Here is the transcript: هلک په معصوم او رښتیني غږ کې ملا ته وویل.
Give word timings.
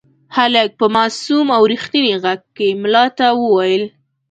هلک 0.35 0.69
په 0.79 0.85
معصوم 0.95 1.47
او 1.55 1.61
رښتیني 1.71 2.13
غږ 2.23 2.41
کې 2.57 2.67
ملا 2.81 3.05
ته 3.17 3.27
وویل. 3.41 3.83